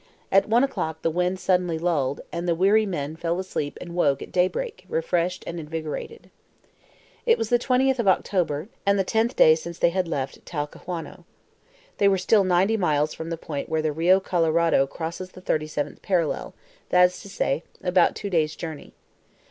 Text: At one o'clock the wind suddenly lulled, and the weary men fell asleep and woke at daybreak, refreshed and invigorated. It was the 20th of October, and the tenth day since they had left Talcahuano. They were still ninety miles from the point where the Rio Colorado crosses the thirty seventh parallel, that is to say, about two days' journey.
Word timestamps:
At 0.31 0.49
one 0.49 0.63
o'clock 0.63 1.03
the 1.03 1.11
wind 1.11 1.39
suddenly 1.39 1.77
lulled, 1.77 2.21
and 2.31 2.47
the 2.47 2.55
weary 2.55 2.87
men 2.87 3.15
fell 3.15 3.39
asleep 3.39 3.77
and 3.79 3.93
woke 3.93 4.23
at 4.23 4.31
daybreak, 4.31 4.83
refreshed 4.89 5.43
and 5.45 5.59
invigorated. 5.59 6.31
It 7.27 7.37
was 7.37 7.49
the 7.49 7.59
20th 7.59 7.99
of 7.99 8.07
October, 8.07 8.67
and 8.83 8.97
the 8.97 9.03
tenth 9.03 9.35
day 9.35 9.53
since 9.53 9.77
they 9.77 9.91
had 9.91 10.07
left 10.07 10.43
Talcahuano. 10.43 11.25
They 11.99 12.07
were 12.07 12.17
still 12.17 12.43
ninety 12.43 12.77
miles 12.77 13.13
from 13.13 13.29
the 13.29 13.37
point 13.37 13.69
where 13.69 13.83
the 13.83 13.91
Rio 13.91 14.19
Colorado 14.19 14.87
crosses 14.87 15.33
the 15.33 15.41
thirty 15.41 15.67
seventh 15.67 16.01
parallel, 16.01 16.55
that 16.89 17.03
is 17.05 17.21
to 17.21 17.29
say, 17.29 17.61
about 17.83 18.15
two 18.15 18.31
days' 18.31 18.55
journey. 18.55 18.93